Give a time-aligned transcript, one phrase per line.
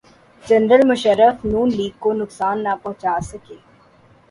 [0.43, 3.57] General Musharraf Noon League کو نقصان نہ پہنچا سکے۔